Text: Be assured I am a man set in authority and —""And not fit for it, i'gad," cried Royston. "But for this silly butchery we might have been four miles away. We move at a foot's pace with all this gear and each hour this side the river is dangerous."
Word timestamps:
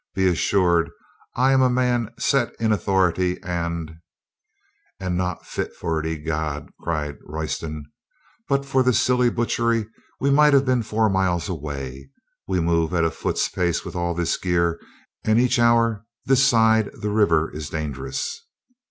Be 0.15 0.25
assured 0.25 0.89
I 1.35 1.51
am 1.51 1.61
a 1.61 1.69
man 1.69 2.11
set 2.17 2.55
in 2.59 2.71
authority 2.71 3.37
and 3.43 3.97
—""And 4.99 5.15
not 5.15 5.45
fit 5.45 5.75
for 5.75 5.99
it, 5.99 6.07
i'gad," 6.07 6.69
cried 6.81 7.19
Royston. 7.23 7.85
"But 8.49 8.65
for 8.65 8.81
this 8.81 8.99
silly 8.99 9.29
butchery 9.29 9.85
we 10.19 10.31
might 10.31 10.53
have 10.53 10.65
been 10.65 10.81
four 10.81 11.07
miles 11.07 11.47
away. 11.49 12.09
We 12.47 12.59
move 12.59 12.95
at 12.95 13.05
a 13.05 13.11
foot's 13.11 13.47
pace 13.47 13.85
with 13.85 13.95
all 13.95 14.15
this 14.15 14.35
gear 14.37 14.79
and 15.23 15.39
each 15.39 15.59
hour 15.59 16.03
this 16.25 16.43
side 16.47 16.89
the 16.99 17.11
river 17.11 17.51
is 17.51 17.69
dangerous." 17.69 18.41